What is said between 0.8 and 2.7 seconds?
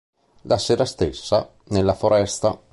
stessa, nella foresta.